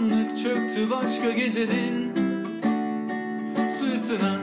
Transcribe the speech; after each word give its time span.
düştü 0.00 0.90
başka 0.90 1.30
gecenin 1.30 2.14
Sırtına 3.68 4.40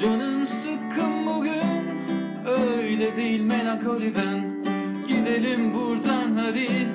Canım 0.00 0.46
sıkkın 0.46 1.26
bugün. 1.26 1.88
Öyle 2.46 3.16
değil 3.16 3.40
melankoliden. 3.40 4.64
Gidelim 5.08 5.74
buradan 5.74 6.32
hadi. 6.32 6.88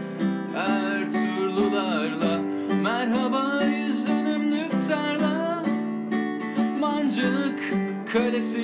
Ertuğrullarla 0.57 2.41
Merhaba 2.83 3.63
yüz 3.63 4.07
dönümlük 4.07 4.71
tarla 4.87 5.63
Mancınık 6.79 7.73
kalesi 8.13 8.63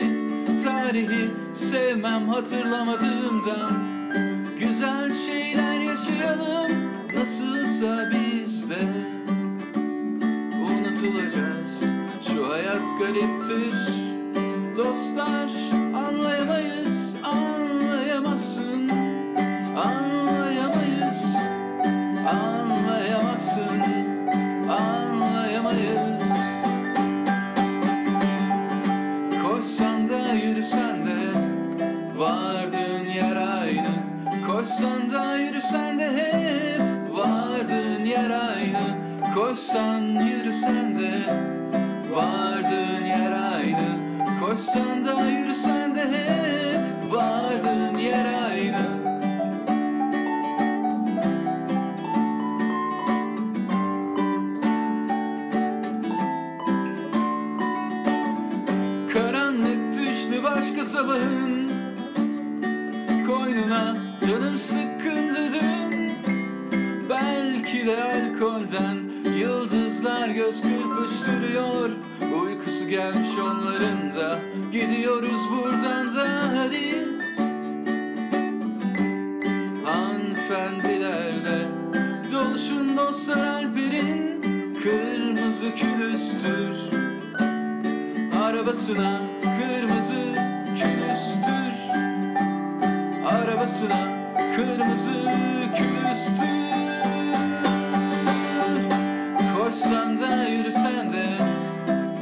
Tarihi 0.64 1.30
sevmem 1.54 2.28
hatırlamadığımdan 2.28 3.74
Güzel 4.60 5.10
şeyler 5.10 5.80
yaşayalım 5.80 6.72
Nasılsa 7.16 8.10
biz 8.12 8.70
de 11.14 11.20
Unutulacağız 11.20 11.84
Şu 12.28 12.50
hayat 12.50 12.88
gariptir. 13.00 13.74
Dostlar 14.78 15.50
anlayamayız 15.96 17.16
Anlayamazsın. 17.24 18.90
Anlayamayız 19.76 21.36
Anlayamazsın. 22.28 23.82
Anlayamayız. 24.70 26.24
Koşsan 29.44 30.08
da 30.08 30.34
yürüsen 30.34 31.04
de 31.04 31.18
Vardığın 32.18 33.06
yer 33.16 33.36
aynı. 33.36 33.90
Koşsan 34.48 35.12
da 35.12 35.36
yürüsen 35.38 36.00
de 36.00 36.10
aynı 36.10 36.49
Koşsan 39.36 40.02
yürüsen 40.02 40.96
de 40.96 41.12
Vardığın 42.14 43.06
yer 43.06 43.32
aynı. 43.32 44.00
Koşsan 44.40 45.04
da 45.04 45.30
yürüsen 45.30 45.96
de 45.96 46.02
hep 46.02 47.14
Vardığın 47.14 47.98
yer 47.98 48.26
aynı. 48.26 49.00
Karanlık 59.14 59.94
düştü 59.94 60.44
başka 60.44 60.86
sabahın. 60.86 61.72
Koynuna 63.28 63.98
canım 64.28 64.58
sıkkındı 64.58 65.40
dün 65.54 66.12
Belki 67.10 67.86
de 67.86 68.04
alkolden 68.04 69.09
Yıldızlar 69.40 70.30
göz 70.30 70.62
kırpıştırıyor. 70.62 71.90
Uykusu 72.44 72.88
gelmiş 72.88 73.28
onların 73.42 74.12
da. 74.16 74.40
Gidiyoruz 74.72 75.50
buradan 75.50 76.16
da 76.16 76.28
hadi. 76.58 77.08
Hanımefendilerle 79.86 81.68
Doluşun 82.32 82.98
dostlar 82.98 83.46
Alper'in 83.46 84.42
Kırmızı 84.84 85.76
külüstür. 85.76 86.78
Arabasına 88.44 89.20
kırmızı 89.42 90.24
külüstür. 90.76 91.74
Arabasına 93.26 94.08
kırmızı 94.56 95.24
külüstür 95.78 96.70
Koşsan 99.70 100.18
da 100.18 100.44
yürüsen 100.44 101.14
de 101.14 101.26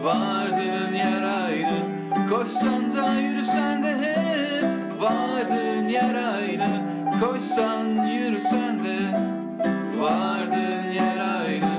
Vardığın 0.04 0.94
yer 0.94 1.22
aynı 1.22 1.80
Koşsan 2.30 2.92
da 2.96 3.14
yürüsen 3.20 3.84
de 3.84 3.90
hep 3.90 5.02
Vardığın 5.02 5.88
yer 5.88 6.16
aynı 6.16 6.82
Koşsan 7.22 8.04
yürüsen 8.04 8.80
de 8.80 8.98
Vardığın 10.00 10.92
yer 10.92 11.18
aynı 11.46 11.72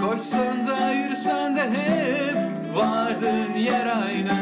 Koşsan 0.00 0.66
da 0.66 0.90
yürüsen 0.90 1.56
de 1.56 1.62
hep 1.62 2.36
Vardığın 2.76 3.54
yer 3.54 3.86
aynı 3.86 4.32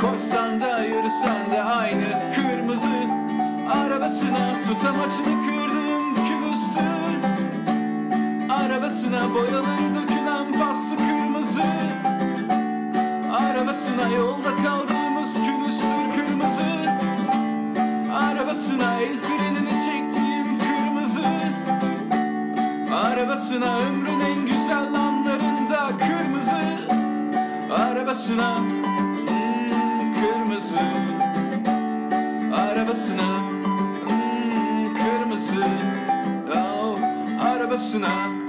Koşsan 0.00 0.60
da 0.60 0.84
yürüsen 0.84 1.50
de 1.52 1.62
aynı 1.62 2.34
Kırmızı 2.34 2.88
arabasına. 3.72 4.62
Tutamaçını 4.68 5.46
kırdım 5.46 6.14
kübüstür 6.14 7.30
Arabasına. 8.50 9.34
Boyaları 9.34 9.94
dökülen 9.94 10.09
paslı 10.52 10.96
kırmızı. 10.96 11.62
Arabasına 13.32 14.08
yolda 14.16 14.56
kaldığımız 14.56 15.34
külüstür 15.34 16.16
kırmızı. 16.16 16.62
Arabasına 18.14 18.94
el 19.00 19.16
frenini 19.16 19.70
çektiğim 19.70 20.58
kırmızı. 20.58 21.24
Arabasına 22.94 23.78
ömrün 23.78 24.20
en 24.20 24.46
güzel 24.46 24.94
anlarında 24.94 25.90
kırmızı. 25.98 26.60
Arabasına 27.74 28.58
hmm, 28.58 30.14
kırmızı. 30.14 30.80
Arabasına 32.54 33.38
hmm, 34.06 34.94
kırmızı. 34.94 35.64
Oh, 36.54 36.98
Arabasına 37.44 38.39